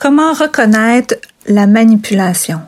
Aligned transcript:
Comment 0.00 0.32
reconnaître 0.32 1.16
la 1.46 1.66
manipulation? 1.66 2.62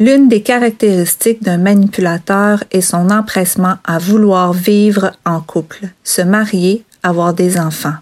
L'une 0.00 0.28
des 0.28 0.42
caractéristiques 0.42 1.40
d'un 1.40 1.56
manipulateur 1.56 2.64
est 2.72 2.80
son 2.80 3.10
empressement 3.10 3.76
à 3.84 3.98
vouloir 3.98 4.52
vivre 4.52 5.12
en 5.24 5.40
couple, 5.40 5.86
se 6.02 6.20
marier, 6.20 6.84
avoir 7.04 7.32
des 7.32 7.60
enfants. 7.60 7.94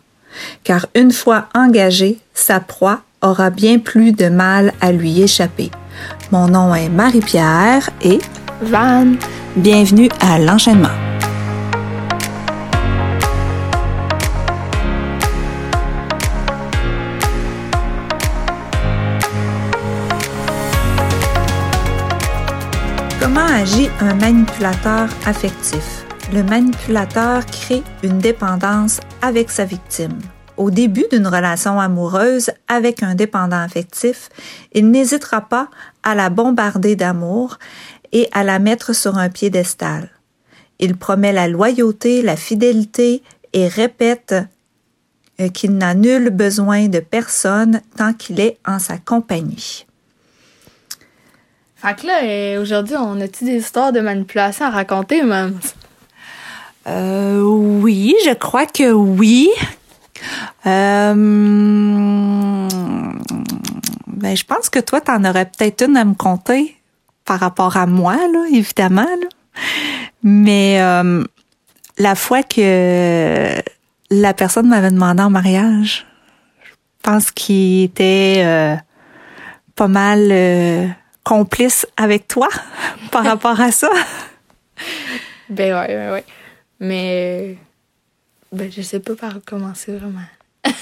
Car 0.64 0.86
une 0.94 1.12
fois 1.12 1.48
engagé, 1.54 2.18
sa 2.32 2.60
proie 2.60 3.02
aura 3.20 3.50
bien 3.50 3.78
plus 3.78 4.12
de 4.12 4.30
mal 4.30 4.72
à 4.80 4.90
lui 4.90 5.20
échapper. 5.20 5.70
Mon 6.30 6.48
nom 6.48 6.74
est 6.74 6.88
Marie-Pierre 6.88 7.90
et 8.00 8.20
Van. 8.62 9.06
Bienvenue 9.54 10.08
à 10.22 10.38
l'enchaînement. 10.38 11.11
Comment 23.22 23.46
agit 23.46 23.88
un 24.00 24.14
manipulateur 24.14 25.08
affectif? 25.26 26.04
Le 26.32 26.42
manipulateur 26.42 27.46
crée 27.46 27.84
une 28.02 28.18
dépendance 28.18 28.98
avec 29.22 29.48
sa 29.48 29.64
victime. 29.64 30.18
Au 30.56 30.72
début 30.72 31.04
d'une 31.08 31.28
relation 31.28 31.78
amoureuse 31.78 32.50
avec 32.66 33.04
un 33.04 33.14
dépendant 33.14 33.60
affectif, 33.60 34.28
il 34.72 34.90
n'hésitera 34.90 35.40
pas 35.40 35.68
à 36.02 36.16
la 36.16 36.30
bombarder 36.30 36.96
d'amour 36.96 37.60
et 38.10 38.28
à 38.32 38.42
la 38.42 38.58
mettre 38.58 38.92
sur 38.92 39.16
un 39.16 39.28
piédestal. 39.28 40.10
Il 40.80 40.96
promet 40.96 41.32
la 41.32 41.46
loyauté, 41.46 42.22
la 42.22 42.34
fidélité 42.34 43.22
et 43.52 43.68
répète 43.68 44.34
euh, 45.40 45.48
qu'il 45.48 45.76
n'a 45.76 45.94
nul 45.94 46.30
besoin 46.30 46.88
de 46.88 46.98
personne 46.98 47.82
tant 47.96 48.14
qu'il 48.14 48.40
est 48.40 48.58
en 48.66 48.80
sa 48.80 48.98
compagnie. 48.98 49.86
Fait 51.82 51.96
que 51.96 52.06
là, 52.06 52.22
euh, 52.22 52.62
aujourd'hui, 52.62 52.94
on 52.96 53.20
a-tu 53.20 53.44
des 53.44 53.56
histoires 53.56 53.90
de 53.90 53.98
manipulation 53.98 54.66
à 54.66 54.70
raconter, 54.70 55.24
même? 55.24 55.58
Euh, 56.86 57.40
oui, 57.42 58.14
je 58.24 58.32
crois 58.34 58.66
que 58.66 58.92
oui. 58.92 59.50
Euh, 60.64 61.14
ben, 64.06 64.36
je 64.36 64.44
pense 64.44 64.70
que 64.70 64.78
toi, 64.78 65.00
tu 65.00 65.10
en 65.10 65.24
aurais 65.24 65.46
peut-être 65.46 65.82
une 65.84 65.96
à 65.96 66.04
me 66.04 66.14
conter 66.14 66.76
par 67.24 67.40
rapport 67.40 67.76
à 67.76 67.86
moi, 67.86 68.14
là, 68.14 68.46
évidemment. 68.52 69.02
Là. 69.02 69.26
Mais 70.22 70.80
euh, 70.80 71.24
la 71.98 72.14
fois 72.14 72.44
que 72.44 73.60
la 74.08 74.34
personne 74.34 74.68
m'avait 74.68 74.92
demandé 74.92 75.20
en 75.20 75.30
mariage, 75.30 76.06
je 76.62 76.70
pense 77.02 77.32
qu'il 77.32 77.82
était 77.82 78.42
euh, 78.44 78.76
pas 79.74 79.88
mal 79.88 80.28
euh, 80.30 80.86
complice 81.24 81.86
avec 81.96 82.28
toi 82.28 82.48
par 83.10 83.24
rapport 83.24 83.60
à 83.60 83.72
ça? 83.72 83.88
Ben 85.48 85.74
ouais, 85.74 85.96
ouais, 85.96 86.10
ouais. 86.10 86.24
Mais 86.80 87.56
ben 88.52 88.70
je 88.70 88.82
sais 88.82 89.00
pas 89.00 89.14
par 89.14 89.36
où 89.36 89.40
commencer 89.44 89.96
vraiment. 89.96 90.20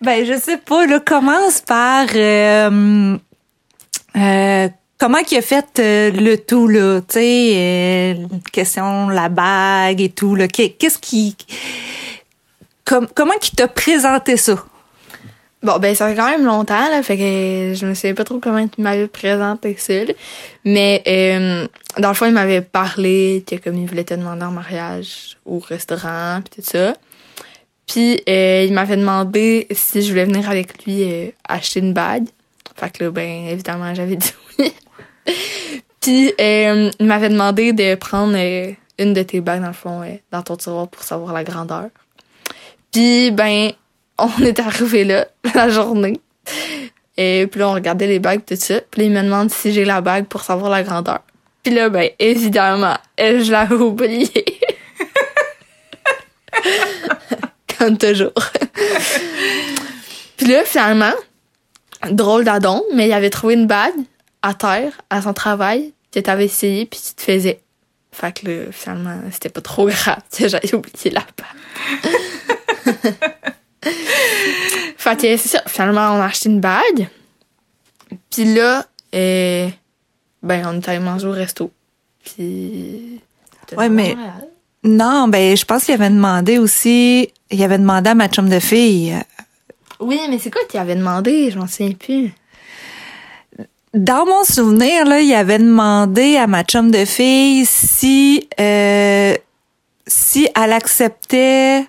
ben 0.00 0.24
je 0.24 0.38
sais 0.38 0.56
pas, 0.56 0.86
là, 0.86 1.00
commence 1.00 1.60
par 1.60 2.06
euh, 2.14 3.16
euh, 4.16 4.68
comment 4.98 5.22
qu'il 5.22 5.38
a 5.38 5.42
fait 5.42 5.78
euh, 5.78 6.10
le 6.10 6.36
tout 6.36 6.66
là, 6.66 7.00
tu 7.02 7.14
sais, 7.14 8.16
question 8.52 9.08
la 9.08 9.28
bague 9.28 10.00
et 10.00 10.08
tout 10.08 10.34
là. 10.34 10.48
Qu'est-ce 10.48 10.98
qui 10.98 11.36
com 12.84 13.06
comment 13.14 13.36
qu'il 13.40 13.54
t'a 13.54 13.68
présenté 13.68 14.36
ça? 14.36 14.64
Bon, 15.60 15.78
ben, 15.78 15.92
ça 15.92 16.08
fait 16.08 16.14
quand 16.14 16.30
même 16.30 16.44
longtemps, 16.44 16.88
là, 16.88 17.02
fait 17.02 17.16
que 17.16 17.74
je 17.74 17.84
me 17.84 17.94
souviens 17.94 18.14
pas 18.14 18.22
trop 18.22 18.38
comment 18.38 18.58
il 18.58 18.82
m'avait 18.82 19.08
présenté 19.08 19.74
ça. 19.76 19.92
Mais, 20.64 21.02
euh, 21.08 21.66
dans 21.98 22.08
le 22.08 22.14
fond, 22.14 22.26
il 22.26 22.32
m'avait 22.32 22.60
parlé 22.60 23.44
que 23.44 23.56
comme 23.56 23.74
il 23.74 23.88
voulait 23.88 24.04
te 24.04 24.14
demander 24.14 24.44
en 24.44 24.52
mariage 24.52 25.36
au 25.44 25.58
restaurant, 25.58 26.40
pis 26.42 26.62
tout 26.62 26.70
ça. 26.70 26.94
Puis, 27.88 28.20
euh, 28.28 28.66
il 28.68 28.72
m'avait 28.72 28.98
demandé 28.98 29.66
si 29.72 30.02
je 30.02 30.10
voulais 30.10 30.26
venir 30.26 30.48
avec 30.48 30.84
lui 30.84 31.02
euh, 31.02 31.30
acheter 31.48 31.80
une 31.80 31.92
bague. 31.92 32.28
Fait 32.76 32.90
que 32.90 33.04
là, 33.04 33.10
ben, 33.10 33.46
évidemment, 33.48 33.92
j'avais 33.94 34.16
dit 34.16 34.32
oui. 34.58 34.72
Puis, 36.00 36.34
euh, 36.40 36.90
il 37.00 37.06
m'avait 37.06 37.30
demandé 37.30 37.72
de 37.72 37.96
prendre 37.96 38.34
euh, 38.36 38.72
une 38.98 39.12
de 39.12 39.22
tes 39.24 39.40
bagues, 39.40 39.62
dans 39.62 39.68
le 39.68 39.72
fond, 39.72 40.02
dans 40.30 40.42
ton 40.42 40.56
tiroir 40.56 40.86
pour 40.86 41.02
savoir 41.02 41.32
la 41.32 41.42
grandeur. 41.42 41.88
Puis, 42.92 43.32
ben, 43.32 43.72
on 44.18 44.42
est 44.42 44.60
arrivé 44.60 45.04
là, 45.04 45.26
la 45.54 45.68
journée. 45.68 46.20
Et 47.16 47.46
puis 47.50 47.60
là, 47.60 47.68
on 47.68 47.72
regardait 47.72 48.06
les 48.06 48.18
bagues, 48.18 48.44
tout 48.46 48.56
ça. 48.56 48.80
Puis 48.90 49.00
là, 49.00 49.06
il 49.06 49.12
me 49.12 49.22
demande 49.22 49.50
si 49.50 49.72
j'ai 49.72 49.84
la 49.84 50.00
bague 50.00 50.26
pour 50.26 50.42
savoir 50.42 50.70
la 50.70 50.82
grandeur. 50.82 51.20
Puis 51.62 51.74
là, 51.74 51.88
ben, 51.88 52.10
évidemment, 52.18 52.96
je 53.18 53.50
l'avais 53.50 53.74
oublié. 53.74 54.30
Comme 57.78 57.98
toujours. 57.98 58.32
puis 60.36 60.46
là, 60.46 60.64
finalement, 60.64 61.12
drôle 62.10 62.44
d'adon, 62.44 62.84
mais 62.94 63.08
il 63.08 63.12
avait 63.12 63.30
trouvé 63.30 63.54
une 63.54 63.66
bague 63.66 63.94
à 64.42 64.54
terre, 64.54 64.92
à 65.10 65.22
son 65.22 65.32
travail, 65.32 65.92
que 66.12 66.20
t'avais 66.20 66.46
essayé, 66.46 66.86
puis 66.86 67.00
tu 67.00 67.14
te 67.14 67.22
faisais. 67.22 67.60
Fait 68.12 68.32
que 68.32 68.48
là, 68.48 68.64
finalement, 68.70 69.20
c'était 69.32 69.48
pas 69.48 69.60
trop 69.60 69.86
grave 69.86 70.20
que 70.36 70.48
j'avais 70.48 70.74
oublié 70.74 71.10
la 71.10 71.24
bague. 71.36 71.46
fait 74.96 75.16
que 75.16 75.36
c'est 75.36 75.48
ça. 75.48 75.62
Finalement, 75.66 76.12
on 76.12 76.20
a 76.20 76.26
acheté 76.26 76.48
une 76.48 76.60
bague. 76.60 77.08
Puis 78.30 78.44
là, 78.54 78.84
euh, 79.14 79.68
ben, 80.42 80.66
on 80.66 80.78
est 80.78 80.88
allé 80.88 80.98
manger 80.98 81.26
au 81.26 81.32
resto. 81.32 81.70
Puis. 82.24 83.20
Ouais, 83.76 83.88
mais. 83.88 84.16
Non, 84.84 85.28
ben, 85.28 85.56
je 85.56 85.64
pense 85.64 85.84
qu'il 85.84 85.94
avait 85.94 86.10
demandé 86.10 86.58
aussi. 86.58 87.30
Il 87.50 87.62
avait 87.62 87.78
demandé 87.78 88.10
à 88.10 88.14
ma 88.14 88.28
chum 88.28 88.48
de 88.48 88.60
fille. 88.60 89.16
Oui, 90.00 90.20
mais 90.30 90.38
c'est 90.38 90.50
quoi 90.50 90.62
qu'il 90.68 90.78
avait 90.78 90.94
demandé? 90.94 91.50
Je 91.50 91.58
m'en 91.58 91.66
souviens 91.66 91.94
plus. 91.94 92.32
Dans 93.94 94.26
mon 94.26 94.44
souvenir, 94.44 95.04
là, 95.06 95.20
il 95.20 95.32
avait 95.34 95.58
demandé 95.58 96.36
à 96.36 96.46
ma 96.46 96.62
chum 96.62 96.90
de 96.90 97.04
fille 97.04 97.64
si, 97.66 98.48
euh, 98.60 99.34
si 100.06 100.48
elle 100.54 100.72
acceptait 100.72 101.86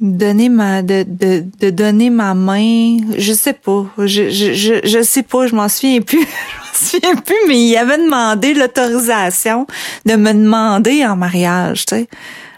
donner 0.00 0.48
ma 0.48 0.82
de, 0.82 1.04
de, 1.06 1.44
de 1.60 1.70
donner 1.70 2.10
ma 2.10 2.34
main. 2.34 2.98
Je 3.16 3.32
sais 3.32 3.52
pas. 3.52 3.86
Je 3.98 4.30
je 4.30 4.52
je, 4.54 4.74
je 4.84 5.02
sais 5.02 5.22
pas. 5.22 5.46
Je 5.46 5.54
m'en 5.54 5.68
souviens 5.68 6.00
plus. 6.00 6.20
Je 6.74 6.80
m'en 6.80 6.90
souviens 6.90 7.14
plus 7.14 7.36
mais 7.46 7.66
il 7.66 7.76
avait 7.76 7.98
demandé 7.98 8.52
l'autorisation 8.52 9.66
de 10.06 10.16
me 10.16 10.32
demander 10.32 11.06
en 11.06 11.14
mariage 11.14 11.86
tu 11.86 11.94
sais 11.94 12.08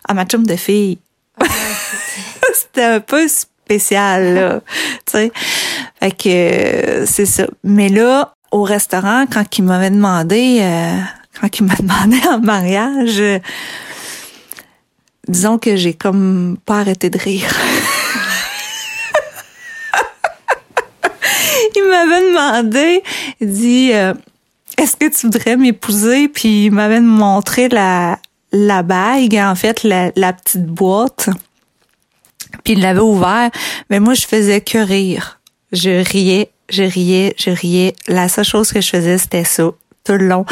à 0.09 0.15
ma 0.15 0.25
chum 0.25 0.47
de 0.47 0.57
fille. 0.57 0.99
C'était 2.55 2.85
un 2.85 3.01
peu 3.01 3.29
spécial 3.29 4.35
là 4.35 4.61
tu 5.05 5.13
sais. 5.13 5.33
Fait 6.01 6.11
que 6.13 7.05
c'est 7.07 7.27
ça. 7.27 7.47
Mais 7.63 7.91
là 7.91 8.33
au 8.51 8.63
restaurant 8.63 9.27
quand 9.31 9.59
il 9.59 9.65
m'avait 9.65 9.91
demandé 9.91 10.61
euh, 10.63 10.99
quand 11.41 11.59
il 11.59 11.67
m'a 11.67 11.75
demandé 11.79 12.19
en 12.27 12.39
mariage 12.39 13.21
euh, 13.21 13.39
disons 15.29 15.59
que 15.59 15.77
j'ai 15.77 15.95
comme 15.95 16.57
pas 16.65 16.81
arrêté 16.81 17.11
de 17.11 17.19
rire. 17.19 17.51
il 21.77 21.85
m'avait 21.89 22.33
demandé, 22.33 23.03
il 23.41 23.53
dit, 23.53 23.91
euh, 23.93 24.15
est-ce 24.79 24.97
que 24.97 25.09
tu 25.09 25.27
voudrais 25.27 25.57
m'épouser? 25.57 26.29
Puis 26.29 26.67
il 26.67 26.71
m'avait 26.71 27.01
montré 27.01 27.69
la, 27.69 28.19
la 28.53 28.83
bague, 28.83 29.35
en 29.35 29.55
fait, 29.55 29.83
la, 29.83 30.11
la 30.17 30.33
petite 30.33 30.67
boîte. 30.67 31.29
Puis 32.65 32.75
il 32.75 32.81
l'avait 32.81 33.01
ouvert. 33.01 33.51
Mais 33.91 34.01
moi, 34.01 34.15
je 34.15 34.27
faisais 34.27 34.61
que 34.61 34.79
rire. 34.79 35.41
Je 35.73 36.03
riais, 36.03 36.51
je 36.69 36.83
riais, 36.83 37.35
je 37.39 37.51
riais. 37.51 37.95
La 38.09 38.29
seule 38.29 38.45
chose 38.45 38.73
que 38.73 38.81
je 38.81 38.89
faisais, 38.89 39.19
c'était 39.19 39.45
ça 39.45 39.71
tout 40.05 40.13
le 40.13 40.29
long. 40.29 40.47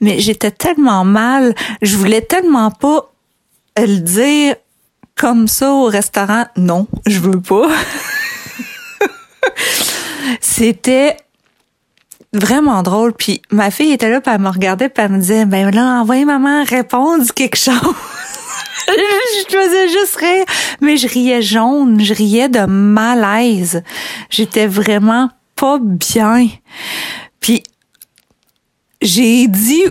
Mais 0.00 0.20
j'étais 0.20 0.50
tellement 0.50 1.04
mal, 1.04 1.54
je 1.82 1.96
voulais 1.96 2.22
tellement 2.22 2.70
pas 2.70 3.09
le 3.76 3.98
dire 3.98 4.56
comme 5.16 5.48
ça 5.48 5.72
au 5.72 5.84
restaurant, 5.84 6.46
non, 6.56 6.86
je 7.06 7.18
veux 7.18 7.40
pas. 7.40 7.68
C'était 10.40 11.16
vraiment 12.32 12.82
drôle. 12.82 13.12
Puis 13.12 13.42
ma 13.50 13.70
fille 13.70 13.92
était 13.92 14.10
là, 14.10 14.20
puis 14.20 14.32
elle 14.32 14.40
me 14.40 14.48
regardait, 14.48 14.88
puis 14.88 15.04
elle 15.04 15.12
me 15.12 15.18
disait, 15.18 15.44
ben 15.44 15.74
là, 15.74 16.00
envoyez 16.00 16.24
maman 16.24 16.64
répondre 16.64 17.24
quelque 17.34 17.56
chose. 17.56 17.74
je 18.88 19.44
faisais 19.48 19.88
juste 19.88 20.16
rire, 20.16 20.44
mais 20.80 20.96
je 20.96 21.08
riais 21.08 21.42
jaune, 21.42 22.00
je 22.00 22.14
riais 22.14 22.48
de 22.48 22.64
malaise. 22.66 23.82
J'étais 24.30 24.66
vraiment 24.66 25.30
pas 25.56 25.78
bien. 25.80 26.48
Puis 27.40 27.62
j'ai 29.02 29.48
dit 29.48 29.84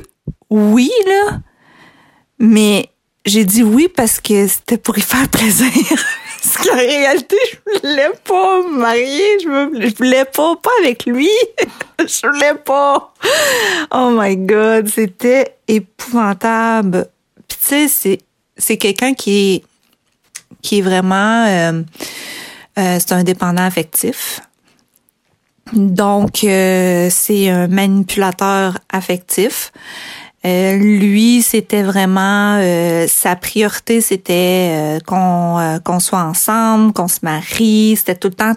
oui 0.50 0.92
là, 1.08 1.40
mais 2.40 2.90
j'ai 3.30 3.46
dit 3.46 3.64
oui 3.64 3.88
parce 3.88 4.20
que 4.20 4.48
c'était 4.48 4.78
pour 4.78 4.98
y 4.98 5.02
faire 5.02 5.28
plaisir. 5.30 5.70
parce 5.72 6.54
Parce 6.56 6.58
que 6.58 6.68
la 6.70 6.76
réalité, 6.76 7.38
je 7.68 7.80
voulais 7.80 8.12
pas 8.24 8.62
me 8.64 8.80
marier, 8.80 9.40
je, 9.42 9.48
me, 9.48 9.96
voulais 9.96 10.26
pas, 10.26 10.56
pas 10.56 10.72
avec 10.80 11.06
lui. 11.06 11.30
je 12.00 12.28
voulais 12.28 12.56
pas. 12.56 13.14
Oh 13.92 14.10
my 14.14 14.36
god, 14.36 14.90
c'était 14.90 15.56
épouvantable. 15.68 17.08
Puis 17.48 17.58
tu 17.62 17.68
sais, 17.68 17.88
c'est, 17.88 18.20
c'est 18.58 18.78
quelqu'un 18.78 19.14
qui 19.14 19.56
est, 19.56 19.64
qui 20.62 20.80
est 20.80 20.82
vraiment, 20.82 21.46
euh, 21.46 21.84
euh, 22.78 22.98
c'est 23.00 23.12
un 23.12 23.24
dépendant 23.24 23.64
affectif. 23.64 24.42
Donc, 25.74 26.44
euh, 26.44 27.10
c'est 27.12 27.50
un 27.50 27.68
manipulateur 27.68 28.80
affectif. 28.90 29.72
Euh, 30.46 30.78
lui, 30.78 31.42
c'était 31.42 31.84
vraiment 31.84 32.58
euh, 32.62 33.08
sa 33.08 33.36
priorité, 33.36 34.02
c'était 34.02 35.00
qu'on 35.06 35.80
qu'on 35.84 36.00
soit 36.00 36.24
ensemble, 36.24 36.94
qu'on 36.94 37.08
se 37.08 37.20
marie. 37.24 37.96
C'était 37.98 38.16
tout 38.16 38.30
le 38.30 38.36
temps 38.36 38.54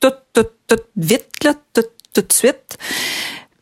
tout 0.00 0.12
tout 0.32 0.46
tout 0.66 0.80
vite 0.96 1.28
là, 1.44 1.54
tout 1.74 1.82
tout 2.14 2.22
de 2.22 2.32
suite. 2.32 2.78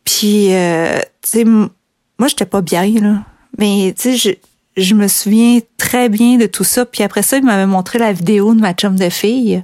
Puis, 0.05 0.47
tu 0.47 1.29
sais, 1.29 1.43
moi 1.43 2.27
j'étais 2.27 2.45
pas 2.45 2.61
bien 2.61 2.85
là, 3.01 3.23
mais 3.57 3.93
tu 3.97 4.15
sais, 4.15 4.17
je 4.17 4.31
je 4.77 4.93
me 4.93 5.07
souviens 5.07 5.59
très 5.77 6.07
bien 6.07 6.37
de 6.37 6.45
tout 6.45 6.63
ça. 6.63 6.85
Puis 6.85 7.03
après 7.03 7.23
ça, 7.23 7.37
il 7.37 7.43
m'avait 7.43 7.65
montré 7.65 7.99
la 7.99 8.13
vidéo 8.13 8.53
de 8.53 8.61
ma 8.61 8.73
chum 8.73 8.95
de 8.95 9.09
fille 9.09 9.63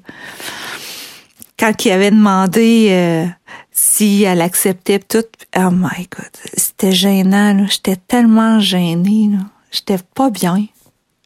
quand 1.59 1.85
il 1.85 1.91
avait 1.91 2.11
demandé 2.11 2.87
euh, 2.89 3.25
si 3.73 4.23
elle 4.23 4.41
acceptait 4.41 4.99
tout. 4.99 5.25
Oh 5.57 5.69
my 5.71 6.07
God, 6.15 6.29
c'était 6.55 6.91
gênant. 6.91 7.53
Là. 7.53 7.65
J'étais 7.67 7.95
tellement 7.95 8.59
gênée. 8.59 9.29
Là. 9.31 9.39
J'étais 9.71 9.97
pas 10.15 10.29
bien. 10.29 10.67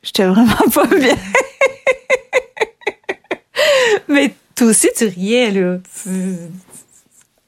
J'étais 0.02 0.26
vraiment 0.26 0.56
pas 0.74 0.88
bien. 0.88 1.18
mais 4.08 4.34
toi 4.56 4.68
aussi, 4.68 4.90
tu 4.96 5.06
riais, 5.06 5.52
là. 5.52 5.78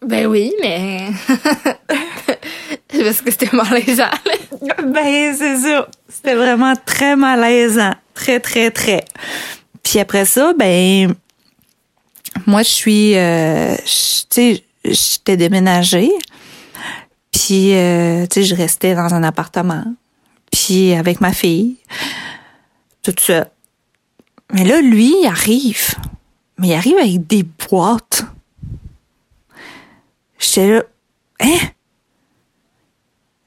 Ben 0.06 0.28
oui, 0.28 0.54
mais... 0.62 1.07
Parce 2.88 3.22
que 3.22 3.31
c'était 3.31 3.56
malaisant. 3.56 4.10
ben, 4.84 5.36
c'est 5.38 5.57
ça. 5.57 5.88
C'était 6.10 6.36
vraiment 6.36 6.74
très 6.86 7.16
malaisant. 7.16 7.94
Très, 8.13 8.40
très, 8.40 8.72
très. 8.72 9.04
Puis 9.84 10.00
après 10.00 10.25
ça, 10.25 10.54
ben 10.54 11.13
moi, 12.46 12.63
je 12.63 12.69
suis, 12.69 13.16
euh, 13.16 13.75
tu 13.78 13.86
sais, 14.30 14.63
j'étais 14.84 15.38
déménagée. 15.38 16.12
Puis, 17.31 17.74
euh, 17.74 18.26
tu 18.28 18.42
sais, 18.42 18.44
je 18.44 18.56
restais 18.56 18.96
dans 18.96 19.14
un 19.14 19.24
appartement. 19.24 19.86
Puis, 20.52 20.94
avec 20.94 21.22
ma 21.22 21.34
fille. 21.34 21.78
Tout 23.04 23.16
ça. 23.20 23.48
Mais 24.52 24.64
là, 24.64 24.81
lui, 24.81 25.14
il 25.22 25.28
arrive. 25.28 25.96
Mais 26.58 26.70
il 26.70 26.74
arrive 26.74 26.98
avec 26.98 27.28
des 27.28 27.44
boîtes. 27.44 28.26
J'étais 30.40 30.68
là, 30.76 30.84
hein? 31.42 31.58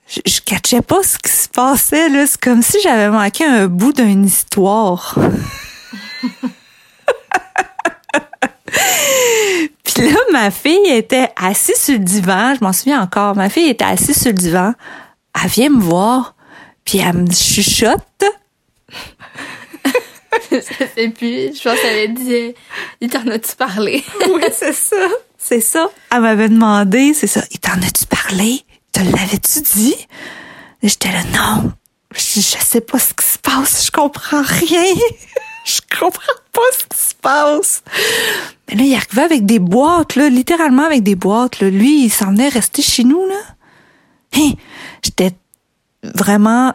Je, 0.06 0.20
je 0.26 0.40
catchais 0.42 0.82
pas 0.82 1.02
ce 1.02 1.18
qui 1.18 1.30
se 1.32 1.48
passait. 1.48 2.26
C'est 2.26 2.40
comme 2.40 2.62
si 2.62 2.78
j'avais 2.82 3.10
manqué 3.10 3.44
un 3.44 3.66
bout 3.66 3.92
d'une 3.92 4.26
histoire. 4.26 5.18
Puis 9.94 10.10
là, 10.10 10.18
ma 10.32 10.50
fille 10.50 10.88
était 10.88 11.28
assise 11.36 11.76
sur 11.76 11.94
le 11.94 12.00
divan, 12.04 12.54
je 12.54 12.64
m'en 12.64 12.72
souviens 12.72 13.02
encore, 13.02 13.36
ma 13.36 13.48
fille 13.48 13.68
était 13.68 13.84
assise 13.84 14.20
sur 14.20 14.30
le 14.30 14.38
divan, 14.38 14.74
elle 15.42 15.50
vient 15.50 15.70
me 15.70 15.80
voir, 15.80 16.34
puis 16.84 16.98
elle 16.98 17.14
me 17.14 17.30
chuchote. 17.30 18.24
Et 20.96 21.10
puis, 21.10 21.54
je 21.54 21.62
pense 21.62 21.78
qu'elle 21.80 21.98
avait 21.98 22.08
dit, 22.08 22.54
il 23.00 23.10
t'en 23.10 23.26
a-tu 23.28 23.54
parlé? 23.56 24.02
oui, 24.28 24.42
c'est 24.52 24.72
ça. 24.72 25.08
C'est 25.38 25.60
ça. 25.60 25.90
Elle 26.10 26.20
m'avait 26.20 26.48
demandé, 26.48 27.14
c'est 27.14 27.26
ça, 27.26 27.42
il 27.50 27.58
t'en 27.58 27.72
a-tu 27.72 28.06
parlé? 28.06 28.62
Te 28.92 29.00
l'avais-tu 29.00 29.60
dit? 29.60 29.96
J'étais 30.82 31.10
là, 31.12 31.22
non, 31.34 31.72
je, 32.14 32.40
je 32.40 32.40
sais 32.40 32.80
pas 32.80 32.98
ce 32.98 33.14
qui 33.14 33.26
se 33.26 33.38
passe, 33.38 33.86
je 33.86 33.90
comprends 33.90 34.42
rien. 34.42 34.94
Je 35.64 35.80
comprends 35.98 36.40
pas 36.52 36.60
ce 36.78 36.84
qui 36.86 36.98
se 36.98 37.14
passe. 37.14 37.82
Mais 38.68 38.74
là, 38.76 38.82
il 38.84 38.94
arrivait 38.94 39.22
avec 39.22 39.46
des 39.46 39.58
boîtes, 39.58 40.16
là, 40.16 40.28
littéralement 40.28 40.84
avec 40.84 41.02
des 41.02 41.14
boîtes. 41.14 41.60
Là. 41.60 41.70
Lui, 41.70 42.04
il 42.04 42.10
s'en 42.10 42.30
venait 42.30 42.48
rester 42.48 42.82
chez 42.82 43.04
nous. 43.04 43.26
là. 43.26 43.40
Hein? 44.36 44.52
J'étais 45.02 45.32
vraiment 46.02 46.74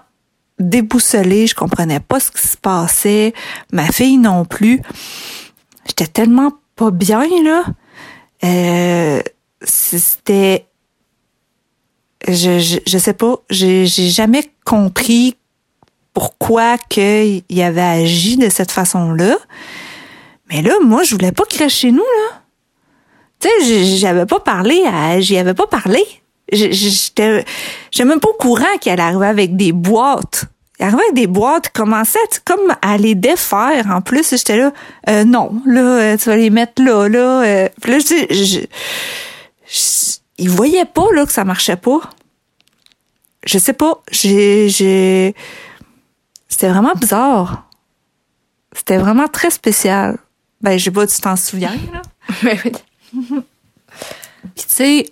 déboussolée, 0.59 1.47
je 1.47 1.55
comprenais 1.55 1.99
pas 1.99 2.19
ce 2.19 2.31
qui 2.31 2.47
se 2.47 2.57
passait. 2.57 3.33
Ma 3.71 3.87
fille 3.91 4.17
non 4.17 4.45
plus. 4.45 4.81
J'étais 5.85 6.07
tellement 6.07 6.51
pas 6.75 6.91
bien, 6.91 7.27
là. 7.43 7.65
Euh, 8.43 9.21
c'était... 9.61 10.65
Je, 12.27 12.59
je, 12.59 12.79
je 12.85 12.97
sais 12.97 13.13
pas, 13.13 13.35
j'ai 13.49 13.85
jamais 13.85 14.51
compris 14.65 15.37
pourquoi 16.17 16.79
qu'il 16.79 17.43
avait 17.61 17.79
agi 17.79 18.37
de 18.37 18.49
cette 18.49 18.71
façon-là. 18.71 19.37
Mais 20.49 20.63
là, 20.63 20.73
moi, 20.83 21.03
je 21.03 21.13
voulais 21.13 21.31
pas 21.31 21.45
qu'il 21.45 21.69
chez 21.69 21.91
nous, 21.91 21.99
là. 21.99 22.41
Tu 23.39 23.47
sais, 23.47 23.97
j'avais 23.97 24.25
pas 24.25 24.39
parlé 24.39 24.81
à, 24.91 25.19
j'y 25.19 25.37
avais 25.37 25.53
pas 25.53 25.67
parlé. 25.67 26.03
J'étais, 26.51 27.45
j'étais 27.91 28.05
même 28.05 28.19
pas 28.19 28.29
au 28.29 28.33
courant 28.33 28.65
qu'il 28.81 28.91
allait 28.91 29.27
avec 29.27 29.55
des 29.55 29.71
boîtes. 29.71 30.45
Il 30.79 30.85
arrivait 30.85 31.03
avec 31.03 31.13
des 31.13 31.27
boîtes, 31.27 31.69
commençait 31.69 32.17
comme 32.43 32.75
à 32.81 32.97
les 32.97 33.13
défaire. 33.13 33.85
En 33.91 34.01
plus, 34.01 34.27
j'étais 34.31 34.57
là, 34.57 34.73
euh, 35.09 35.23
non, 35.23 35.61
là, 35.67 35.99
euh, 35.99 36.17
tu 36.17 36.29
vas 36.29 36.35
les 36.35 36.49
mettre 36.49 36.81
là, 36.81 37.07
là. 37.07 37.43
Euh. 37.43 37.69
Puis 37.79 37.91
là, 37.91 37.99
je, 37.99 38.65
je, 39.69 40.17
il 40.39 40.49
voyait 40.49 40.85
pas 40.85 41.05
là 41.13 41.27
que 41.27 41.31
ça 41.31 41.43
marchait 41.43 41.75
pas. 41.75 41.99
Je 43.45 43.59
sais 43.59 43.73
pas, 43.73 44.01
j'ai, 44.11 44.67
j'ai, 44.67 45.35
c'était 46.47 46.69
vraiment 46.69 46.93
bizarre. 46.93 47.69
C'était 48.73 48.97
vraiment 48.97 49.27
très 49.27 49.49
spécial. 49.49 50.17
Ben, 50.61 50.77
je 50.77 50.85
sais 50.85 50.91
pas, 50.91 51.07
tu 51.07 51.19
t'en 51.21 51.35
souviens, 51.35 51.77
là? 51.91 52.01
Ben 52.43 52.57
oui. 52.65 52.71
Puis, 54.55 54.65
tu 54.67 54.75
sais, 54.75 55.05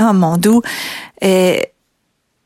oh 0.00 0.12
mon 0.12 0.36
doux, 0.36 0.62
euh, 1.22 1.60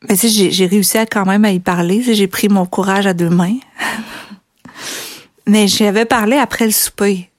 mais 0.09 0.17
tu 0.17 0.29
sais, 0.29 0.51
j'ai 0.51 0.67
réussi 0.67 0.99
à 0.99 1.07
quand 1.07 1.25
même 1.25 1.45
à 1.45 1.51
y 1.51 1.61
parler. 1.61 2.03
J'ai 2.03 2.29
pris 2.29 2.49
mon 2.49 2.67
courage 2.67 3.07
à 3.07 3.15
deux 3.15 3.31
mains. 3.31 3.57
mais 5.47 5.67
j'avais 5.67 6.05
parlé 6.05 6.37
après 6.37 6.67
le 6.67 6.71
souper. 6.71 7.31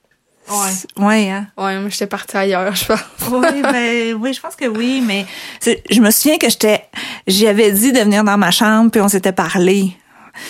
Ouais. 0.50 1.04
Ouais, 1.04 1.30
hein? 1.30 1.46
Ouais, 1.56 1.78
moi, 1.78 1.88
j'étais 1.88 2.08
partie 2.08 2.36
ailleurs, 2.36 2.74
je 2.74 2.84
pense. 2.84 3.00
oui, 3.30 3.62
ben, 3.62 4.14
oui, 4.14 4.34
je 4.34 4.40
pense 4.40 4.56
que 4.56 4.66
oui, 4.66 5.00
mais 5.04 5.24
je 5.64 6.00
me 6.00 6.10
souviens 6.10 6.38
que 6.38 6.48
j'étais, 6.48 6.84
j'avais 7.26 7.70
dit 7.70 7.92
de 7.92 8.00
venir 8.00 8.24
dans 8.24 8.36
ma 8.36 8.50
chambre, 8.50 8.90
puis 8.90 9.00
on 9.00 9.08
s'était 9.08 9.32
parlé. 9.32 9.96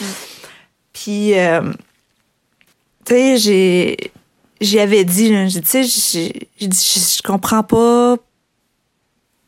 Mm. 0.01 0.05
Puis, 0.93 1.39
euh, 1.39 1.73
tu 3.05 3.15
sais, 3.15 3.37
j'ai, 3.39 4.13
j'avais 4.61 5.05
dit, 5.05 5.33
tu 5.49 5.63
sais, 5.65 5.85
j'ai 5.85 6.67
dit, 6.67 7.15
je 7.17 7.23
comprends 7.23 7.63
pas 7.63 8.17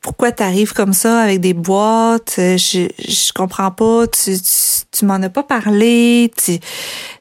pourquoi 0.03 0.33
t'arrives 0.33 0.73
comme 0.73 0.93
ça 0.93 1.21
avec 1.21 1.41
des 1.41 1.55
boîtes. 1.55 2.35
Je, 2.37 2.89
je 2.99 3.33
comprends 3.33 3.71
pas. 3.71 4.07
Tu, 4.09 4.37
tu, 4.37 4.85
tu 4.91 5.05
m'en 5.05 5.15
as 5.15 5.29
pas 5.31 5.45
parlé. 5.45 6.31
Tu 6.37 6.59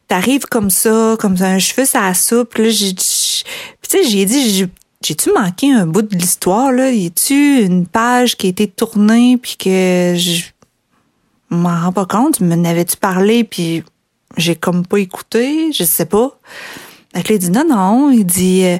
t'arrives 0.07 0.45
comme 0.45 0.69
ça, 0.69 1.15
comme 1.19 1.35
un 1.39 1.59
cheveu 1.59 1.85
ça 1.85 2.13
soupe. 2.13 2.55
Là, 2.55 2.69
j'ai, 2.69 2.93
tu 2.93 3.03
sais, 3.03 4.03
j'ai 4.03 4.25
dit, 4.25 4.67
j'ai-tu 5.01 5.31
manqué 5.31 5.71
un 5.71 5.85
bout 5.85 6.01
de 6.01 6.15
l'histoire 6.15 6.71
là? 6.71 6.91
Y 6.91 7.07
a-tu 7.07 7.61
une 7.61 7.85
page 7.85 8.35
qui 8.35 8.47
a 8.47 8.49
été 8.49 8.67
tournée 8.67 9.37
puis 9.37 9.55
que 9.57 10.15
je 10.17 10.50
m'en 11.51 11.81
rends 11.81 11.91
pas 11.91 12.05
compte 12.05 12.39
Me 12.39 12.55
n'avais-tu 12.55 12.97
parlé 12.97 13.43
puis 13.43 13.83
j'ai 14.37 14.55
comme 14.55 14.85
pas 14.85 14.99
écouté 14.99 15.71
Je 15.73 15.83
sais 15.83 16.05
pas. 16.05 16.39
Donc 17.13 17.29
il 17.29 17.39
dit 17.39 17.51
non, 17.51 17.65
non. 17.67 18.11
Il 18.11 18.25
dit 18.25 18.63
euh, 18.65 18.77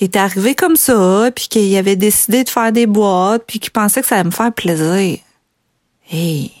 il 0.00 0.04
était 0.04 0.18
arrivé 0.18 0.54
comme 0.54 0.76
ça, 0.76 1.30
puis 1.34 1.48
qu'il 1.48 1.76
avait 1.76 1.96
décidé 1.96 2.44
de 2.44 2.48
faire 2.48 2.72
des 2.72 2.86
boîtes, 2.86 3.44
puis 3.46 3.58
qu'il 3.58 3.72
pensait 3.72 4.02
que 4.02 4.06
ça 4.06 4.16
allait 4.16 4.24
me 4.24 4.30
faire 4.30 4.52
plaisir. 4.52 5.18
Hey. 6.10 6.52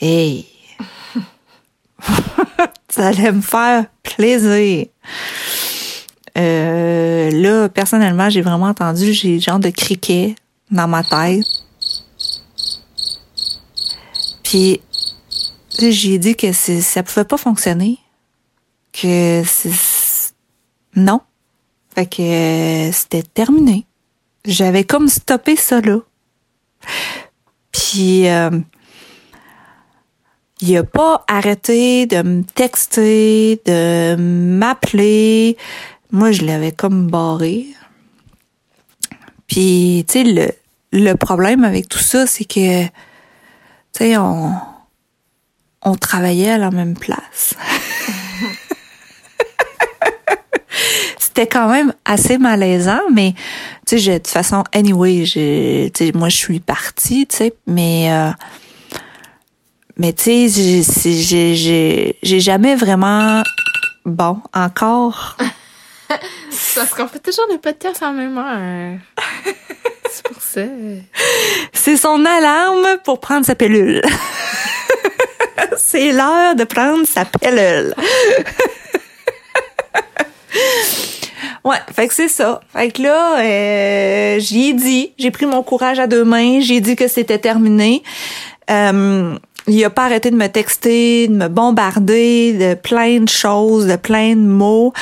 Hey. 0.00 0.46
ça 2.88 3.08
allait 3.08 3.32
me 3.32 3.42
faire 3.42 3.86
plaisir. 4.02 4.86
Euh, 6.38 7.30
là, 7.30 7.68
personnellement, 7.68 8.30
j'ai 8.30 8.40
vraiment 8.40 8.66
entendu, 8.66 9.12
j'ai 9.12 9.40
genre 9.40 9.58
de 9.58 9.70
criquet 9.70 10.36
dans 10.70 10.88
ma 10.88 11.02
tête. 11.02 11.44
Puis, 14.50 14.80
j'ai 15.78 16.18
dit 16.18 16.34
que 16.34 16.50
ça 16.50 17.04
pouvait 17.04 17.24
pas 17.24 17.36
fonctionner 17.36 17.98
que 18.92 19.44
c'est 19.46 20.34
non. 20.96 21.20
Fait 21.94 22.06
que 22.06 22.20
euh, 22.20 22.90
c'était 22.90 23.22
terminé. 23.22 23.86
J'avais 24.44 24.82
comme 24.82 25.06
stoppé 25.06 25.54
ça 25.54 25.80
là. 25.80 26.00
Puis 27.70 28.26
euh, 28.26 28.58
il 30.60 30.76
a 30.76 30.82
pas 30.82 31.24
arrêté 31.28 32.06
de 32.06 32.20
me 32.20 32.42
texter, 32.42 33.62
de 33.66 34.16
m'appeler. 34.16 35.56
Moi, 36.10 36.32
je 36.32 36.44
l'avais 36.44 36.72
comme 36.72 37.06
barré. 37.06 37.66
Puis, 39.46 40.04
tu 40.08 40.12
sais, 40.12 40.24
le, 40.24 40.50
le 40.90 41.14
problème 41.14 41.62
avec 41.62 41.88
tout 41.88 42.00
ça, 42.00 42.26
c'est 42.26 42.44
que, 42.44 42.90
tu 43.92 44.04
sais, 44.04 44.16
on, 44.16 44.52
on 45.82 45.94
travaillait 45.94 46.50
à 46.50 46.58
la 46.58 46.70
même 46.70 46.96
place. 46.96 47.54
C'était 51.18 51.46
quand 51.46 51.68
même 51.68 51.92
assez 52.04 52.38
malaisant, 52.38 53.00
mais 53.12 53.34
tu 53.86 53.98
sais, 53.98 54.12
de 54.12 54.18
toute 54.18 54.28
façon, 54.28 54.64
anyway, 54.72 55.24
j'ai, 55.24 55.90
moi, 56.14 56.28
je 56.28 56.36
suis 56.36 56.60
partie, 56.60 57.26
tu 57.26 57.36
sais, 57.36 57.54
mais 57.66 58.12
euh, 58.12 58.30
mais 60.00 60.12
tu 60.14 60.48
sais, 60.48 62.14
j'ai, 62.22 62.40
jamais 62.40 62.74
vraiment, 62.74 63.42
bon, 64.06 64.40
encore. 64.54 65.36
Parce 66.08 66.94
qu'on 66.94 67.06
fait 67.06 67.18
toujours 67.18 67.46
des 67.50 67.58
podcasts 67.58 68.02
en 68.02 68.12
même 68.12 68.38
heure. 68.38 68.98
C'est 70.10 70.22
pour 70.24 70.42
ça. 70.42 70.62
C'est 71.72 71.96
son 71.96 72.24
alarme 72.24 72.98
pour 73.04 73.20
prendre 73.20 73.46
sa 73.46 73.54
pilule. 73.54 74.02
C'est 75.76 76.12
l'heure 76.12 76.54
de 76.54 76.64
prendre 76.64 77.06
sa 77.06 77.24
pilule. 77.24 77.94
Ouais, 81.62 81.76
fait 81.94 82.08
que 82.08 82.14
c'est 82.14 82.28
ça. 82.28 82.60
Fait 82.72 82.90
que 82.90 83.02
là, 83.02 83.38
euh, 83.40 84.38
j'y 84.38 84.70
ai 84.70 84.72
dit, 84.72 85.12
j'ai 85.18 85.30
pris 85.30 85.44
mon 85.44 85.62
courage 85.62 85.98
à 85.98 86.06
deux 86.06 86.24
mains, 86.24 86.60
j'ai 86.60 86.80
dit 86.80 86.96
que 86.96 87.06
c'était 87.06 87.38
terminé. 87.38 88.02
Euh, 88.70 89.36
il 89.66 89.84
a 89.84 89.90
pas 89.90 90.06
arrêté 90.06 90.30
de 90.30 90.36
me 90.36 90.46
texter, 90.46 91.28
de 91.28 91.34
me 91.34 91.48
bombarder 91.48 92.52
de 92.52 92.74
plein 92.74 93.20
de 93.20 93.28
choses, 93.28 93.86
de 93.86 93.96
plein 93.96 94.34
de 94.34 94.40
mots. 94.40 94.92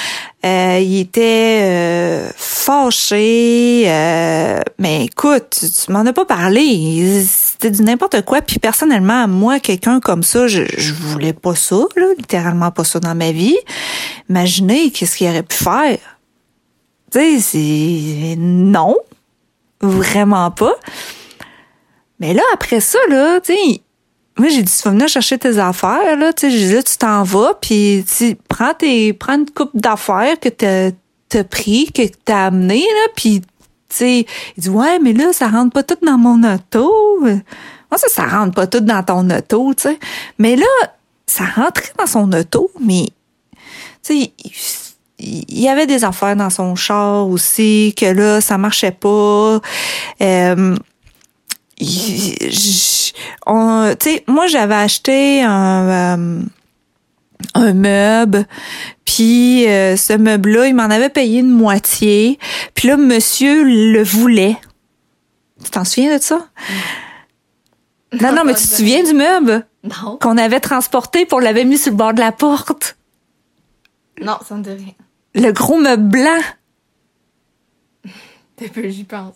Euh, 0.45 0.79
il 0.81 1.01
était 1.01 1.61
euh, 1.63 2.31
fâché. 2.37 3.85
Euh, 3.87 4.61
mais 4.79 5.07
écoute, 5.07 5.59
tu, 5.59 5.93
m'en 5.93 6.07
as 6.07 6.13
pas 6.13 6.25
parlé. 6.25 7.25
C'était 7.25 7.71
du 7.71 7.83
n'importe 7.83 8.23
quoi. 8.23 8.41
Puis 8.41 8.59
personnellement, 8.59 9.27
moi, 9.27 9.59
quelqu'un 9.59 10.01
comme 10.01 10.23
ça, 10.23 10.47
je, 10.47 10.63
je 10.77 10.93
voulais 10.93 11.33
pas 11.33 11.55
ça, 11.55 11.81
là, 11.97 12.07
littéralement 12.17 12.71
pas 12.71 12.85
ça 12.85 13.01
dans 13.01 13.15
ma 13.15 13.33
vie. 13.33 13.59
Imaginez 14.29 14.91
qu'est-ce 14.91 15.17
qu'il 15.17 15.29
aurait 15.29 15.43
pu 15.43 15.57
faire? 15.57 15.99
Tu 17.11 17.41
c'est 17.41 18.37
non, 18.37 18.97
vraiment 19.81 20.51
pas. 20.51 20.75
Mais 22.21 22.35
là, 22.35 22.43
après 22.53 22.81
ça, 22.81 22.99
là, 23.09 23.41
tu 23.41 23.55
sais, 23.55 23.81
moi, 24.39 24.49
j'ai 24.49 24.63
dit, 24.63 24.73
tu 24.73 24.83
vas 24.83 24.91
venir 24.91 25.09
chercher 25.09 25.39
tes 25.39 25.59
affaires, 25.59 26.17
là. 26.17 26.33
Tu 26.33 26.51
sais, 26.51 26.57
j'ai 26.57 26.77
dit, 26.77 26.85
tu 26.85 26.97
t'en 26.97 27.23
vas, 27.25 27.55
puis 27.61 28.05
tu 28.17 28.37
prends 28.49 28.75
tes, 28.75 29.13
prends 29.13 29.35
une 29.35 29.51
coupe 29.51 29.73
d'affaires 29.75 30.39
que 30.41 30.49
t'as, 30.49 30.91
t'as 31.29 31.45
pris, 31.45 31.91
que 31.93 32.03
t'as 32.25 32.47
amené, 32.47 32.81
là, 32.81 33.13
puis 33.17 33.41
tu 33.41 33.47
sais, 33.89 34.27
il 34.57 34.63
dit, 34.63 34.69
ouais, 34.69 34.99
mais 34.99 35.13
là, 35.13 35.33
ça 35.33 35.49
rentre 35.49 35.73
pas 35.73 35.83
tout 35.83 35.99
dans 36.05 36.19
mon 36.19 36.43
auto. 36.43 37.21
Moi, 37.21 37.97
ça, 37.97 38.09
ça 38.09 38.27
rentre 38.27 38.55
pas 38.55 38.67
tout 38.67 38.81
dans 38.81 39.03
ton 39.03 39.29
auto, 39.31 39.73
tu 39.75 39.85
sais. 39.85 39.99
Mais 40.39 40.57
là, 40.57 40.67
ça 41.27 41.45
rentrait 41.45 41.93
dans 41.99 42.07
son 42.07 42.33
auto, 42.33 42.71
mais, 42.81 43.07
tu 44.03 44.23
sais, 44.23 44.33
il 45.19 45.61
y 45.61 45.69
avait 45.69 45.87
des 45.87 46.05
affaires 46.05 46.37
dans 46.37 46.51
son 46.51 46.77
char 46.77 47.29
aussi, 47.29 47.95
que 47.97 48.07
là, 48.07 48.41
ça 48.41 48.57
marchait 48.57 48.93
pas. 48.93 49.61
Euh, 50.21 50.77
on, 53.47 53.95
moi 54.27 54.47
j'avais 54.47 54.75
acheté 54.75 55.43
un, 55.43 56.17
euh, 56.17 56.43
un 57.55 57.73
meuble, 57.75 58.47
puis 59.05 59.67
euh, 59.69 59.97
ce 59.97 60.13
meuble-là, 60.15 60.67
il 60.67 60.75
m'en 60.75 60.85
avait 60.85 61.09
payé 61.09 61.41
une 61.41 61.51
moitié, 61.51 62.39
puis 62.75 62.89
là 62.89 62.97
monsieur 62.97 63.65
le 63.65 64.03
voulait. 64.03 64.57
Tu 65.65 65.71
t'en 65.71 65.85
souviens 65.85 66.17
de 66.17 66.23
ça? 66.23 66.49
Non, 68.21 68.33
non, 68.33 68.45
mais 68.45 68.55
tu 68.57 68.63
te 68.63 68.77
souviens 68.77 69.03
du 69.03 69.13
meuble? 69.13 69.67
Non. 69.85 70.19
Qu'on 70.21 70.37
avait 70.37 70.61
transporté 70.61 71.27
pour 71.27 71.41
l'avait 71.41 71.65
mis 71.65 71.79
sur 71.79 71.93
le 71.93 71.97
bord 71.97 72.15
de 72.15 72.21
la 72.21 72.33
porte? 72.33 72.97
Non, 74.21 74.39
ça 74.47 74.55
me 74.57 74.63
dit 74.63 74.71
rien. 74.71 74.95
Le 75.35 75.53
gros 75.53 75.79
meuble 75.79 76.09
blanc. 76.09 76.41
T'es 78.57 78.69
peu, 78.69 78.89
j'y 78.89 79.05
pense. 79.05 79.35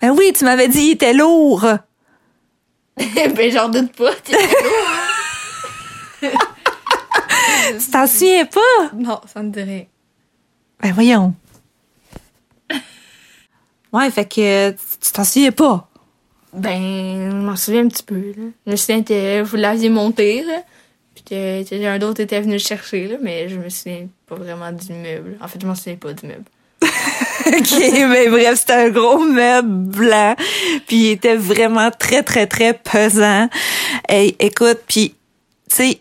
Ben 0.00 0.10
oui, 0.10 0.32
tu 0.34 0.44
m'avais 0.44 0.68
dit 0.68 0.80
il 0.80 0.90
était 0.92 1.12
lourd. 1.12 1.66
ben 2.96 3.50
j'en 3.50 3.68
doute 3.68 3.92
pas, 3.92 4.14
t'étais 4.14 4.38
lourd. 4.38 4.88
tu 7.80 7.90
t'en 7.90 8.06
souviens 8.06 8.46
pas? 8.46 8.90
Non, 8.94 9.20
ça 9.26 9.42
me 9.42 9.50
dit 9.50 9.62
rien. 9.62 9.84
Ben 10.80 10.92
voyons. 10.92 11.34
Ouais, 13.92 14.10
fait 14.10 14.26
que 14.26 14.70
tu 14.70 15.12
t'en 15.12 15.24
souviens 15.24 15.52
pas? 15.52 15.88
Ben, 16.52 17.30
je 17.30 17.36
m'en 17.36 17.56
souviens 17.56 17.84
un 17.84 17.88
petit 17.88 18.02
peu. 18.02 18.32
Là. 18.36 18.50
Je 18.66 18.70
me 18.70 18.76
souviens 18.76 19.02
que 19.02 19.42
vous 19.42 19.56
l'aviez 19.56 19.90
monté, 19.90 20.42
là, 20.42 20.62
puis 21.14 21.24
que 21.24 21.62
quelqu'un 21.64 21.98
d'autre 21.98 22.20
était 22.20 22.40
venu 22.40 22.54
le 22.54 22.58
chercher, 22.58 23.06
là, 23.08 23.16
mais 23.20 23.48
je 23.48 23.56
me 23.56 23.68
souviens 23.68 24.08
pas 24.26 24.36
vraiment 24.36 24.72
du 24.72 24.92
meuble. 24.92 25.38
En 25.40 25.48
fait, 25.48 25.60
je 25.60 25.66
m'en 25.66 25.74
souviens 25.74 25.96
pas 25.96 26.12
du 26.12 26.26
meuble. 26.26 26.44
OK, 27.48 28.08
mais 28.08 28.28
bref, 28.28 28.60
c'était 28.60 28.72
un 28.74 28.90
gros 28.90 29.18
meuble 29.18 29.68
blanc, 29.68 30.36
puis 30.86 30.96
il 30.96 31.10
était 31.12 31.36
vraiment 31.36 31.90
très, 31.90 32.22
très, 32.22 32.46
très 32.46 32.74
pesant. 32.74 33.48
Et 34.08 34.36
écoute, 34.38 34.80
puis, 34.86 35.14
tu 35.70 35.76
sais, 35.76 36.00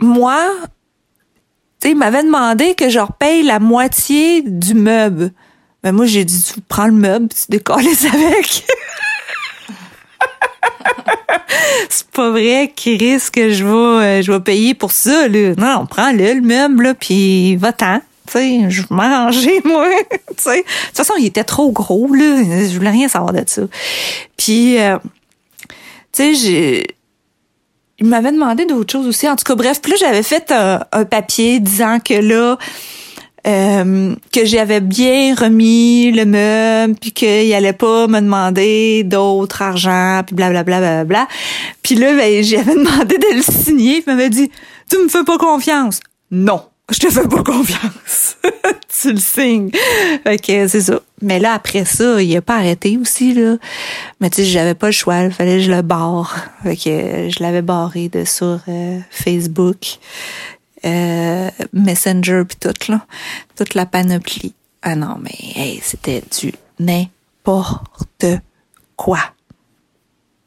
moi, 0.00 0.40
tu 1.80 1.88
sais, 1.88 1.90
il 1.90 1.96
m'avait 1.96 2.22
demandé 2.22 2.74
que 2.74 2.88
je 2.88 2.98
repaye 2.98 3.42
la 3.42 3.58
moitié 3.58 4.42
du 4.42 4.74
meuble. 4.74 5.32
Mais 5.84 5.92
moi, 5.92 6.06
j'ai 6.06 6.24
dit, 6.24 6.42
tu 6.42 6.60
prends 6.60 6.86
le 6.86 6.92
meuble, 6.92 7.28
tu 7.28 7.44
décolles 7.48 7.86
avec. 7.86 8.64
c'est 11.88 12.06
pas 12.08 12.30
vrai 12.30 12.72
risque 12.84 13.34
que 13.34 13.50
je 13.50 13.64
vais, 13.64 13.70
euh, 13.70 14.22
je 14.22 14.32
vais 14.32 14.40
payer 14.40 14.74
pour 14.74 14.92
ça, 14.92 15.28
là. 15.28 15.54
Non, 15.56 15.86
prends-le, 15.86 16.34
le 16.34 16.40
meuble, 16.40 16.82
là, 16.82 16.94
puis 16.94 17.56
va-t'en. 17.56 18.00
Sais, 18.28 18.70
je 18.70 18.82
mangeais, 18.90 19.60
moi. 19.64 19.88
tu 20.10 20.16
sais. 20.36 20.58
De 20.58 20.62
toute 20.62 20.96
façon, 20.96 21.14
il 21.18 21.26
était 21.26 21.44
trop 21.44 21.72
gros, 21.72 22.12
là. 22.14 22.42
Je 22.42 22.76
voulais 22.76 22.90
rien 22.90 23.08
savoir 23.08 23.32
de 23.32 23.42
ça. 23.46 23.62
Puis, 24.36 24.78
euh, 24.78 24.98
tu 25.68 25.76
sais, 26.12 26.34
j'ai... 26.34 26.86
Il 28.00 28.06
m'avait 28.06 28.30
demandé 28.30 28.64
d'autres 28.64 28.92
choses 28.92 29.08
aussi. 29.08 29.28
En 29.28 29.34
tout 29.34 29.42
cas, 29.44 29.56
bref, 29.56 29.82
puis 29.82 29.90
là, 29.90 29.98
j'avais 29.98 30.22
fait 30.22 30.52
un, 30.52 30.84
un 30.92 31.04
papier 31.04 31.58
disant 31.58 31.98
que 31.98 32.14
là, 32.14 32.56
euh, 33.46 34.14
que 34.32 34.44
j'avais 34.44 34.80
bien 34.80 35.34
remis 35.34 36.10
le 36.12 36.24
meuble, 36.24 36.94
puis 37.00 37.12
qu'il 37.12 37.52
allait 37.54 37.72
pas 37.72 38.06
me 38.06 38.20
demander 38.20 39.04
d'autres 39.04 39.62
argent, 39.62 40.22
puis 40.26 40.34
blablabla, 40.34 40.80
bla, 40.80 40.90
bla, 40.90 41.04
bla. 41.04 41.28
Puis 41.82 41.94
là, 41.94 42.14
ben, 42.14 42.42
j'avais 42.42 42.74
demandé 42.74 43.16
de 43.16 43.36
le 43.36 43.42
signer, 43.42 44.02
il 44.04 44.04
m'avait 44.06 44.30
dit 44.30 44.50
«Tu 44.90 44.98
me 44.98 45.08
fais 45.08 45.24
pas 45.24 45.38
confiance?» 45.38 46.00
Non, 46.30 46.62
je 46.90 46.98
te 46.98 47.10
fais 47.10 47.28
pas 47.28 47.42
confiance. 47.42 48.36
tu 49.00 49.12
le 49.12 49.18
signes. 49.18 49.70
Ok, 50.26 50.44
c'est 50.46 50.80
ça. 50.80 51.00
Mais 51.20 51.38
là, 51.38 51.52
après 51.54 51.84
ça, 51.84 52.22
il 52.22 52.36
a 52.36 52.42
pas 52.42 52.56
arrêté 52.56 52.96
aussi, 52.96 53.34
là. 53.34 53.56
Mais 54.20 54.30
tu 54.30 54.36
sais, 54.36 54.44
j'avais 54.44 54.74
pas 54.74 54.86
le 54.86 54.92
choix, 54.92 55.20
il 55.22 55.32
fallait 55.32 55.56
que 55.58 55.62
je 55.64 55.70
le 55.70 55.82
barre. 55.82 56.36
Fait 56.62 56.76
que 56.76 57.28
je 57.30 57.42
l'avais 57.42 57.62
barré 57.62 58.08
de 58.08 58.24
sur 58.24 58.60
euh, 58.68 58.98
Facebook. 59.10 59.98
Euh, 60.84 61.50
Messenger 61.72 62.44
puis 62.48 62.56
tout 62.60 62.90
là, 62.92 63.04
toute 63.56 63.74
la 63.74 63.84
panoplie. 63.84 64.54
Ah 64.82 64.94
non, 64.94 65.16
mais 65.20 65.34
hey, 65.56 65.80
c'était 65.82 66.22
du 66.40 66.52
n'importe 66.78 68.26
quoi. 68.94 69.18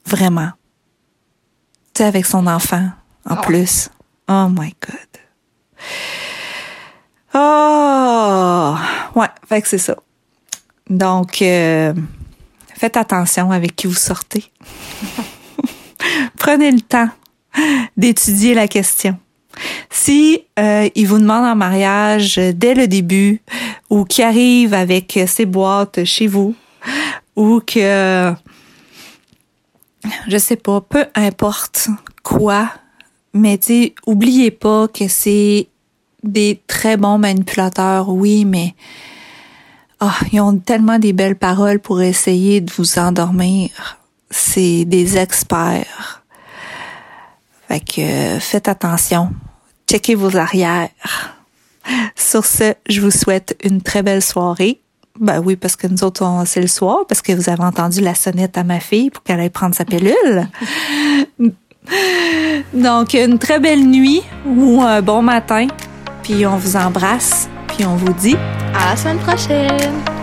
Vraiment. 0.06 0.52
Tu 1.94 1.98
sais, 2.00 2.06
avec 2.06 2.26
son 2.26 2.48
enfant, 2.48 2.90
en 3.30 3.36
Oh. 3.36 3.42
plus. 3.42 3.90
Oh 4.30 4.48
my 4.50 4.74
God. 4.82 4.98
Oh! 7.34 8.76
Ouais, 9.16 9.28
fait 9.48 9.62
que 9.62 9.68
c'est 9.68 9.78
ça. 9.78 9.96
Donc, 10.90 11.42
euh, 11.42 11.94
faites 12.76 12.98
attention 12.98 13.52
avec 13.52 13.76
qui 13.76 13.88
vous 13.88 13.94
sortez. 13.94 14.46
Prenez 16.38 16.72
le 16.72 16.82
temps 16.82 17.10
d'étudier 17.96 18.54
la 18.54 18.68
question. 18.68 19.18
Si 19.90 20.44
euh, 20.60 20.90
il 20.96 21.08
vous 21.08 21.20
demande 21.20 21.46
en 21.46 21.56
mariage 21.56 22.36
dès 22.36 22.74
le 22.74 22.88
début 22.88 23.42
ou 23.90 24.06
qu'il 24.06 24.24
arrive 24.24 24.74
avec 24.74 25.20
ses 25.28 25.46
boîtes 25.46 26.04
chez 26.06 26.28
vous 26.28 26.56
ou 27.36 27.62
que 27.66 28.34
je 30.28 30.38
sais 30.38 30.56
pas, 30.56 30.82
peu 30.82 31.06
importe 31.16 31.90
quoi, 32.24 32.72
mais 33.34 33.58
tu 33.58 33.94
oubliez 34.06 34.52
pas 34.52 34.88
que 34.88 35.08
c'est 35.08 35.68
des 36.24 36.62
très 36.68 36.98
bons 36.98 37.18
manipulateurs, 37.18 38.10
oui, 38.10 38.46
mais 38.46 38.76
ah, 40.00 40.16
ils 40.32 40.42
ont 40.42 40.58
tellement 40.58 41.00
des 41.00 41.14
belles 41.14 41.36
paroles 41.36 41.80
pour 41.80 42.02
essayer 42.02 42.62
de 42.62 42.72
vous 42.72 42.98
endormir. 42.98 44.00
C'est 44.30 44.86
des 44.86 45.18
experts. 45.18 46.24
Fait 47.68 47.80
que 47.80 48.40
faites 48.40 48.68
attention. 48.68 49.32
Checkez 49.90 50.16
vos 50.16 50.38
arrières. 50.38 50.90
Sur 52.16 52.46
ce, 52.46 52.74
je 52.90 53.02
vous 53.02 53.12
souhaite 53.12 53.58
une 53.64 53.82
très 53.82 54.04
belle 54.04 54.22
soirée. 54.22 54.82
Ben 55.20 55.42
oui, 55.44 55.56
parce 55.56 55.76
que 55.76 55.88
nous 55.88 56.04
autres, 56.04 56.26
c'est 56.46 56.62
le 56.62 56.68
soir, 56.68 57.00
parce 57.08 57.22
que 57.22 57.34
vous 57.34 57.50
avez 57.50 57.64
entendu 57.64 58.02
la 58.02 58.16
sonnette 58.16 58.58
à 58.58 58.64
ma 58.64 58.80
fille 58.80 59.10
pour 59.10 59.24
qu'elle 59.24 59.40
aille 59.40 59.50
prendre 59.50 59.76
sa 59.76 59.86
pilule. 59.86 60.48
Donc, 62.74 63.14
une 63.14 63.38
très 63.38 63.60
belle 63.60 63.86
nuit 63.86 64.22
ou 64.46 64.82
un 64.82 65.02
bon 65.02 65.22
matin. 65.22 65.68
Puis 66.32 66.46
on 66.46 66.56
vous 66.56 66.78
embrasse. 66.78 67.50
Puis 67.68 67.86
on 67.86 67.98
vous 67.98 68.14
dit 68.14 68.38
à 68.74 68.92
la 68.92 68.96
semaine 68.96 69.20
prochaine. 69.20 70.21